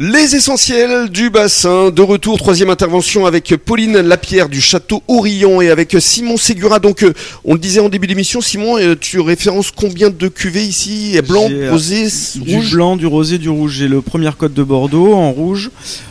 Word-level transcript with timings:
Les 0.00 0.36
essentiels 0.36 1.08
du 1.08 1.28
bassin, 1.28 1.90
de 1.90 2.02
retour, 2.02 2.38
troisième 2.38 2.70
intervention 2.70 3.26
avec 3.26 3.52
Pauline 3.56 3.98
Lapierre 3.98 4.48
du 4.48 4.60
château 4.60 5.02
Aurillon 5.08 5.60
et 5.60 5.70
avec 5.70 5.96
Simon 5.98 6.36
Ségura. 6.36 6.78
Donc, 6.78 7.02
euh, 7.02 7.12
on 7.44 7.54
le 7.54 7.58
disait 7.58 7.80
en 7.80 7.88
début 7.88 8.06
d'émission, 8.06 8.40
Simon, 8.40 8.78
euh, 8.78 8.94
tu 8.94 9.18
références 9.18 9.72
combien 9.72 10.10
de 10.10 10.28
cuvées 10.28 10.64
ici? 10.64 11.20
Blanc, 11.26 11.48
euh, 11.50 11.72
rosé, 11.72 12.06
Du 12.36 12.54
rouge? 12.54 12.70
blanc, 12.74 12.96
du 12.96 13.06
rosé, 13.06 13.38
du 13.38 13.48
rouge. 13.48 13.72
J'ai 13.78 13.88
le 13.88 14.00
premier 14.00 14.30
code 14.38 14.54
de 14.54 14.62
Bordeaux 14.62 15.14
en 15.14 15.32
rouge. 15.32 15.68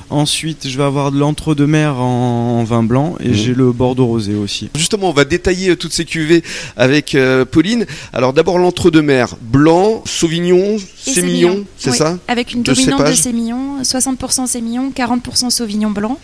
Ensuite, 0.10 0.68
je 0.70 0.78
vais 0.78 0.84
avoir 0.84 1.12
de 1.12 1.20
l'entre-deux-mer 1.20 1.96
en, 1.96 2.60
en 2.60 2.64
vin 2.64 2.84
blanc. 2.84 3.16
Et 3.20 3.30
Mhm. 3.30 3.34
j'ai 3.34 3.54
le 3.54 3.72
Bordeaux 3.72 4.06
rosé 4.06 4.36
aussi. 4.36 4.70
Justement, 4.76 5.10
on 5.10 5.14
va 5.14 5.26
détailler 5.26 5.70
euh, 5.72 5.76
toutes 5.76 5.92
ces 5.94 6.06
cuvées 6.06 6.44
avec 6.78 7.14
euh, 7.16 7.44
Pauline. 7.46 7.86
Alors, 8.14 8.32
d'abord 8.34 8.58
l'entre-deux-mer, 8.58 9.36
blanc, 9.42 10.04
Sauvignon, 10.06 10.78
Sémillon, 10.98 11.66
c'est 11.78 11.92
oui, 11.92 11.98
ça? 11.98 12.18
Avec 12.28 12.54
une 12.54 12.64
De 12.64 12.74
dominante 12.74 13.00
de 13.02 13.06
cépage 13.06 13.22
sémillon, 13.22 13.82
60% 13.82 14.48
sémillon, 14.48 14.92
40% 14.96 15.50
sauvignon 15.50 15.92
blanc. 15.92 16.18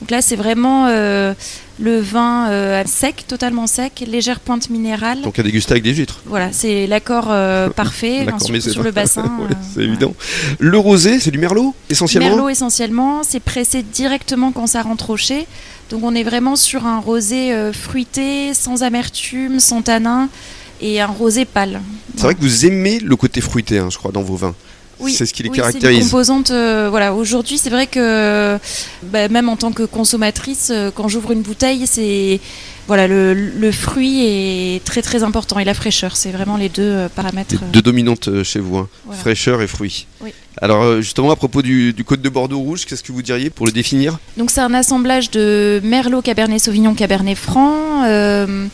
Donc 0.00 0.10
là, 0.10 0.22
c'est 0.22 0.36
vraiment 0.36 0.86
euh, 0.86 1.34
le 1.80 2.00
vin 2.00 2.48
euh, 2.50 2.82
sec, 2.86 3.24
totalement 3.26 3.66
sec, 3.66 4.04
légère 4.06 4.38
pointe 4.38 4.70
minérale. 4.70 5.22
Donc 5.22 5.38
à 5.38 5.42
déguster 5.42 5.72
avec 5.72 5.82
des 5.82 5.94
huîtres. 5.94 6.20
Voilà, 6.26 6.50
c'est 6.52 6.86
l'accord 6.86 7.28
euh, 7.30 7.68
parfait, 7.76 8.24
L'accord, 8.24 8.40
c'est 8.42 8.70
sur 8.70 8.82
le 8.82 8.90
bassin. 8.90 9.24
Ouais, 9.38 9.54
c'est 9.74 9.82
évident. 9.82 10.14
Le 10.58 10.78
rosé, 10.78 11.20
c'est 11.20 11.30
du 11.30 11.38
merlot 11.38 11.74
essentiellement 11.90 12.28
Merlot 12.28 12.48
essentiellement, 12.48 13.22
c'est 13.22 13.40
pressé 13.40 13.82
directement 13.82 14.52
quand 14.52 14.66
ça 14.66 14.82
rentre 14.82 15.10
au 15.10 15.16
chai. 15.16 15.46
Donc 15.90 16.02
on 16.02 16.14
est 16.14 16.22
vraiment 16.22 16.56
sur 16.56 16.86
un 16.86 16.98
rosé 16.98 17.52
fruité, 17.72 18.52
sans 18.52 18.82
amertume, 18.82 19.60
sans 19.60 19.82
tanin 19.82 20.28
et 20.80 21.00
un 21.00 21.06
rosé 21.06 21.44
pâle. 21.44 21.80
C'est 22.16 22.22
vrai 22.24 22.34
que 22.34 22.40
vous 22.40 22.66
aimez 22.66 22.98
le 22.98 23.16
côté 23.16 23.40
fruité, 23.40 23.78
hein, 23.78 23.88
je 23.90 23.98
crois, 23.98 24.12
dans 24.12 24.22
vos 24.22 24.36
vins. 24.36 24.54
Oui, 25.00 25.12
c'est 25.12 25.26
ce 25.26 25.32
qui 25.34 25.42
les 25.42 25.48
oui, 25.48 25.54
C'est 25.56 25.60
caractérise. 25.62 25.98
une 25.98 26.04
composante. 26.04 26.50
euh, 26.50 26.88
voilà, 26.90 27.14
aujourd'hui, 27.14 27.58
c'est 27.58 27.70
vrai 27.70 27.86
que 27.86 28.58
bah, 29.04 29.28
même 29.28 29.48
en 29.48 29.56
tant 29.56 29.72
que 29.72 29.84
consommatrice, 29.84 30.70
euh, 30.72 30.90
quand 30.94 31.08
j'ouvre 31.08 31.32
une 31.32 31.42
bouteille, 31.42 31.86
c'est 31.86 32.40
voilà 32.86 33.06
le, 33.06 33.34
le 33.34 33.70
fruit 33.70 34.24
est 34.24 34.82
très 34.84 35.02
très 35.02 35.22
important 35.22 35.58
et 35.58 35.64
la 35.64 35.74
fraîcheur, 35.74 36.16
c'est 36.16 36.30
vraiment 36.30 36.56
les 36.56 36.68
deux 36.70 36.82
euh, 36.82 37.08
paramètres. 37.08 37.54
Les 37.66 37.70
deux 37.72 37.82
dominantes 37.82 38.42
chez 38.42 38.60
vous, 38.60 38.78
hein. 38.78 38.88
Voilà. 39.04 39.20
fraîcheur 39.20 39.60
et 39.62 39.66
fruits. 39.66 40.06
Oui. 40.22 40.32
Alors 40.60 41.00
justement 41.00 41.30
à 41.30 41.36
propos 41.36 41.62
du, 41.62 41.92
du 41.92 42.02
code 42.02 42.20
de 42.22 42.28
Bordeaux 42.28 42.58
rouge, 42.58 42.84
qu'est-ce 42.86 43.02
que 43.04 43.12
vous 43.12 43.22
diriez 43.22 43.50
pour 43.50 43.66
le 43.66 43.72
définir? 43.72 44.18
Donc 44.36 44.50
c'est 44.50 44.60
un 44.62 44.74
assemblage 44.74 45.30
de 45.30 45.80
Merlot, 45.84 46.22
Cabernet 46.22 46.60
Sauvignon, 46.60 46.94
Cabernet 46.94 47.36
Franc. 47.38 48.04
Euh, 48.06 48.66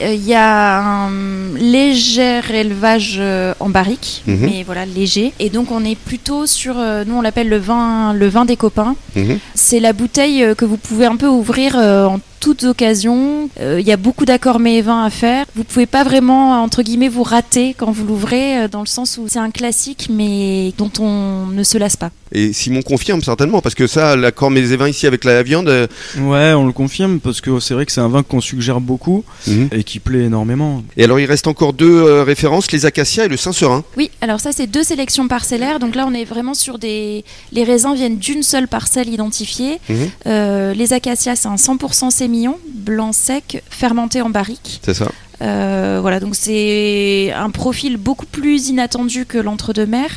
Il 0.00 0.24
y 0.26 0.34
a 0.34 0.80
un 0.80 1.10
léger 1.58 2.40
élevage 2.52 3.16
euh, 3.18 3.54
en 3.60 3.68
barrique, 3.68 4.22
Mhm. 4.26 4.38
mais 4.40 4.62
voilà 4.64 4.86
léger. 4.86 5.32
Et 5.40 5.50
donc 5.50 5.70
on 5.72 5.84
est 5.84 5.96
plutôt 5.98 6.46
sur, 6.46 6.74
euh, 6.78 7.04
nous 7.06 7.16
on 7.16 7.20
l'appelle 7.22 7.48
le 7.48 7.58
vin, 7.58 8.12
le 8.12 8.28
vin 8.28 8.44
des 8.44 8.56
copains. 8.56 8.94
Mhm. 9.16 9.38
C'est 9.54 9.80
la 9.80 9.92
bouteille 9.92 10.42
euh, 10.44 10.54
que 10.54 10.64
vous 10.64 10.76
pouvez 10.76 11.06
un 11.06 11.16
peu 11.16 11.26
ouvrir 11.28 11.74
euh, 11.76 12.06
en 12.06 12.20
toutes 12.40 12.64
occasions. 12.64 13.48
Euh, 13.60 13.80
Il 13.80 13.86
y 13.86 13.92
a 13.92 13.96
beaucoup 13.96 14.24
d'accords 14.24 14.58
mets 14.60 14.76
et 14.76 14.82
vins 14.82 15.04
à 15.04 15.10
faire. 15.10 15.46
Vous 15.56 15.64
pouvez 15.64 15.86
pas 15.86 16.04
vraiment 16.04 16.62
entre 16.62 16.82
guillemets 16.82 17.08
vous 17.08 17.22
rater 17.22 17.74
quand 17.76 17.90
vous 17.90 18.04
l'ouvrez, 18.06 18.58
euh, 18.64 18.68
dans 18.68 18.80
le 18.80 18.86
sens 18.86 19.18
où 19.20 19.26
c'est 19.28 19.38
un 19.38 19.50
classique 19.50 20.08
mais 20.10 20.72
dont 20.78 20.90
on 21.00 21.46
ne 21.46 21.62
se 21.62 21.78
lasse 21.78 21.96
pas. 21.96 22.10
Et 22.30 22.52
Simon 22.52 22.82
confirme 22.82 23.22
certainement, 23.22 23.62
parce 23.62 23.74
que 23.74 23.86
ça, 23.86 24.14
l'accord 24.14 24.50
mes 24.50 24.60
vins 24.60 24.88
ici 24.90 25.06
avec 25.06 25.24
la 25.24 25.42
viande, 25.42 25.68
euh, 25.68 25.86
Ouais, 26.18 26.52
on 26.52 26.66
le 26.66 26.72
confirme 26.72 27.20
parce 27.20 27.40
que 27.40 27.58
c'est 27.58 27.72
vrai 27.72 27.86
que 27.86 27.92
c'est 27.92 28.02
un 28.02 28.08
vin 28.08 28.22
qu'on 28.22 28.42
suggère 28.42 28.80
beaucoup 28.82 29.24
Mhm. 29.46 29.68
et 29.72 29.82
qui 29.82 29.98
plaît 29.98 30.24
énormément. 30.24 30.82
et 30.98 31.04
alors 31.04 31.18
il 31.20 31.24
reste 31.26 31.46
encore 31.46 31.72
deux 31.72 31.90
euh, 31.90 32.24
références, 32.24 32.70
les 32.70 32.84
acacias 32.84 33.24
et 33.24 33.28
le 33.28 33.38
Saint-Serin. 33.38 33.82
Oui, 33.96 34.10
alors 34.20 34.40
ça 34.40 34.52
c'est 34.52 34.66
deux 34.66 34.82
sélections 34.82 35.26
parcellaires. 35.26 35.78
Donc 35.78 35.94
là 35.94 36.04
on 36.06 36.12
est 36.12 36.24
vraiment 36.26 36.52
sur 36.54 36.78
des... 36.78 37.24
Les 37.52 37.64
raisins 37.64 37.94
viennent 37.94 38.18
d'une 38.18 38.42
seule 38.42 38.68
parcelle 38.68 39.08
identifiée. 39.08 39.78
Mhm. 39.88 39.96
Euh, 40.26 40.74
les 40.74 40.92
acacias 40.92 41.36
c'est 41.36 41.48
un 41.48 41.56
100% 41.56 42.10
sémillon, 42.28 42.58
blanc 42.74 43.12
sec, 43.14 43.62
fermenté 43.70 44.20
en 44.20 44.28
barrique. 44.28 44.82
C'est 44.84 44.92
ça. 44.92 45.10
Euh, 45.40 45.98
voilà, 46.02 46.20
donc 46.20 46.34
c'est 46.34 47.32
un 47.34 47.48
profil 47.48 47.96
beaucoup 47.96 48.26
plus 48.26 48.68
inattendu 48.68 49.24
que 49.24 49.38
l'entre-deux-mer. 49.38 50.10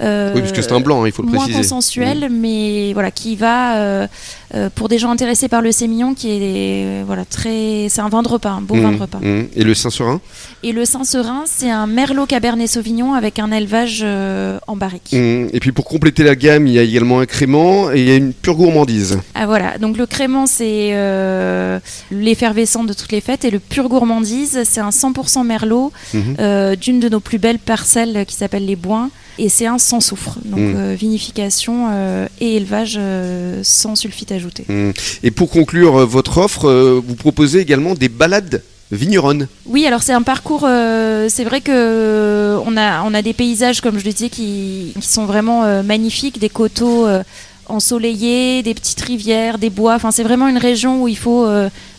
Euh, 0.00 0.32
Oui, 0.34 0.40
parce 0.40 0.52
que 0.52 0.62
c'est 0.62 0.72
un 0.72 0.80
blanc, 0.80 1.02
hein, 1.02 1.06
il 1.06 1.12
faut 1.12 1.22
le 1.22 1.28
moins 1.28 1.38
préciser. 1.44 1.58
consensuel, 1.60 2.28
mais 2.30 2.92
voilà, 2.92 3.10
qui 3.10 3.36
va 3.36 3.76
euh, 3.76 4.06
euh, 4.54 4.68
pour 4.74 4.88
des 4.88 4.98
gens 4.98 5.10
intéressés 5.10 5.48
par 5.48 5.62
le 5.62 5.72
sémillon, 5.72 6.14
qui 6.14 6.30
est 6.30 6.40
euh, 6.42 7.02
voilà 7.06 7.24
très, 7.24 7.86
c'est 7.88 8.00
un 8.00 8.08
vin 8.08 8.22
de 8.22 8.28
repas, 8.28 8.50
un 8.50 8.60
beau 8.60 8.74
vin 8.74 8.92
de 8.92 8.98
repas. 9.00 9.18
Mhm. 9.20 9.48
Et 9.54 9.62
le 9.64 9.74
Saint-Serin? 9.74 10.20
Et 10.62 10.72
le 10.72 10.84
Saint-Serin, 10.84 11.44
c'est 11.46 11.70
un 11.70 11.86
merlot 11.86 12.26
cabernet 12.26 12.66
sauvignon 12.66 13.14
avec 13.14 13.38
un 13.38 13.50
élevage 13.52 14.00
euh, 14.02 14.58
en 14.66 14.76
barrique. 14.76 15.12
Et 15.12 15.58
puis 15.60 15.72
pour 15.72 15.84
compléter 15.84 16.22
la 16.24 16.34
gamme, 16.36 16.66
il 16.66 16.72
y 16.72 16.78
a 16.78 16.82
également 16.82 17.20
un 17.20 17.26
crément 17.26 17.92
et 17.92 18.00
il 18.00 18.08
y 18.08 18.10
a 18.10 18.16
une 18.16 18.32
pure 18.32 18.54
gourmandise. 18.56 19.18
Ah 19.34 19.46
voilà, 19.46 19.78
donc 19.78 19.96
le 19.96 20.06
crément 20.06 20.46
c'est 20.46 20.90
euh, 20.94 21.78
l'effervescent 22.10 22.84
de 22.84 22.92
toutes 22.92 23.12
les 23.12 23.20
fêtes 23.20 23.44
et 23.44 23.50
le 23.50 23.58
pur 23.58 23.88
gourmandise 23.88 24.62
c'est 24.64 24.80
un 24.80 24.90
100% 24.90 25.44
merlot 25.46 25.92
euh, 26.38 26.76
d'une 26.76 27.00
de 27.00 27.08
nos 27.08 27.20
plus 27.20 27.38
belles 27.38 27.58
parcelles 27.58 28.24
qui 28.26 28.34
s'appelle 28.34 28.66
les 28.66 28.76
Boins 28.76 29.10
et 29.38 29.48
c'est 29.48 29.66
un 29.66 29.78
sans 29.78 30.00
soufre, 30.00 30.38
donc 30.44 30.60
Mm. 30.60 30.74
euh, 30.76 30.94
vinification 30.94 31.88
euh, 31.90 32.26
et 32.40 32.56
élevage 32.56 32.96
euh, 32.98 33.60
sans 33.62 33.94
sulfite 33.96 34.30
ajouté. 34.32 34.64
Mhm. 34.68 34.92
Et 35.22 35.30
pour 35.30 35.50
conclure 35.50 36.06
votre 36.06 36.38
offre, 36.38 36.70
vous 37.06 37.14
proposez 37.16 37.60
également 37.60 37.94
des 37.94 38.08
balades 38.08 38.62
vigneronnes. 38.92 39.48
Oui, 39.66 39.86
alors 39.86 40.02
c'est 40.02 40.12
un 40.12 40.22
parcours. 40.22 40.64
euh, 40.66 41.26
c'est 41.28 41.44
vrai 41.44 41.60
que 41.60 41.72
euh, 41.72 42.58
on 42.66 42.76
a 42.76 43.02
on 43.02 43.12
a 43.14 43.22
des 43.22 43.32
paysages 43.32 43.80
comme 43.80 43.98
je 43.98 44.04
le 44.04 44.12
disais 44.12 44.28
qui, 44.28 44.92
qui 45.00 45.06
sont 45.08 45.24
vraiment 45.26 45.64
euh, 45.64 45.82
magnifiques, 45.82 46.38
des 46.38 46.48
coteaux 46.50 47.06
ensoleillés, 47.66 48.62
des 48.62 48.74
petites 48.74 49.00
rivières, 49.00 49.58
des 49.58 49.70
bois. 49.70 49.94
Enfin, 49.94 50.10
c'est 50.10 50.22
vraiment 50.22 50.48
une 50.48 50.58
région 50.58 51.02
où 51.02 51.08
il 51.08 51.16
faut 51.16 51.46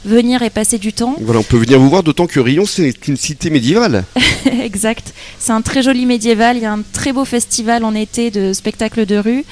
venir 0.05 0.41
et 0.41 0.49
passer 0.49 0.77
du 0.77 0.93
temps. 0.93 1.15
Voilà, 1.21 1.39
on 1.39 1.43
peut 1.43 1.57
venir 1.57 1.79
vous 1.79 1.89
voir, 1.89 2.03
d'autant 2.03 2.27
que 2.27 2.39
Rion, 2.39 2.65
c'est 2.65 3.07
une 3.07 3.17
cité 3.17 3.49
médiévale. 3.49 4.05
exact. 4.63 5.13
C'est 5.39 5.51
un 5.51 5.61
très 5.61 5.83
joli 5.83 6.05
médiéval. 6.05 6.57
Il 6.57 6.63
y 6.63 6.65
a 6.65 6.73
un 6.73 6.81
très 6.93 7.13
beau 7.13 7.25
festival 7.25 7.83
en 7.83 7.95
été 7.95 8.31
de 8.31 8.53
spectacles 8.53 9.05
de 9.05 9.17
rue. 9.17 9.45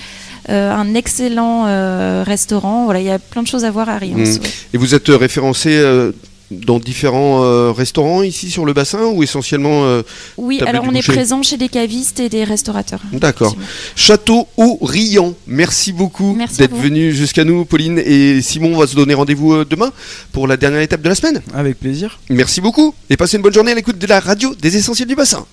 euh, 0.50 0.72
un 0.72 0.94
excellent 0.94 1.66
euh, 1.68 2.24
restaurant. 2.26 2.86
Voilà, 2.86 3.00
il 3.00 3.06
y 3.06 3.12
a 3.12 3.20
plein 3.20 3.44
de 3.44 3.48
choses 3.48 3.66
à 3.66 3.72
voir 3.72 3.90
à 3.90 3.98
Rions. 3.98 4.18
Mm. 4.18 4.24
ouais. 4.24 4.40
Et 4.74 4.78
vous 4.78 4.96
êtes 4.96 5.08
référencé 5.08 5.70
euh, 5.78 6.12
dans 6.52 6.80
différents 6.80 7.44
euh, 7.44 7.72
restaurants 7.72 8.24
ici 8.24 8.50
sur 8.50 8.66
le 8.66 8.74
bassin 8.74 9.06
ou 9.06 9.24
essentiellement 9.24 9.86
euh, 9.86 10.04
Oui, 10.38 10.60
alors 10.66 10.86
on 10.88 10.94
est 10.94 11.06
présent 11.06 11.42
chez 11.44 11.58
des 11.58 11.70
cavistes 11.70 12.20
et 12.20 12.30
des 12.30 12.44
restaurateurs. 12.44 13.02
D'accord. 13.12 13.56
Château 13.96 14.48
au 14.58 14.78
Riant? 14.82 15.34
Merci 15.48 15.92
beaucoup 15.94 16.38
d'être 16.58 16.76
venu 16.76 17.12
jusqu'à 17.14 17.44
nous, 17.44 17.66
Pauline 17.66 18.02
et 18.04 18.42
Simon. 18.42 18.76
On 18.76 18.80
va 18.80 18.88
se 18.88 18.96
donner 18.96 19.14
rendez-vous 19.14 19.54
euh, 19.54 19.66
demain 19.66 19.92
pour 20.32 20.48
la 20.48 20.58
dernière 20.58 20.82
étape 20.82 21.02
de 21.02 21.10
la 21.10 21.16
semaine. 21.16 21.42
Avec 21.54 21.80
plaisir. 21.80 22.20
Merci 22.30 22.62
beaucoup 22.62 22.94
et 23.10 23.18
passez 23.18 23.38
une 23.38 23.44
bonne 23.44 23.54
journée 23.54 23.72
à 23.72 23.76
l'écoute 23.76 23.98
de 23.98 24.08
la 24.08 24.20
radio 24.20 24.56
des 24.56 24.78
Essentiels 24.78 25.08
du 25.08 25.16
Bassin. 25.16 25.46